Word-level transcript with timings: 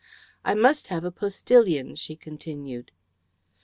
"I 0.43 0.55
must 0.55 0.87
have 0.87 1.03
a 1.05 1.11
postillion," 1.11 1.93
she 1.93 2.15
continued. 2.15 2.91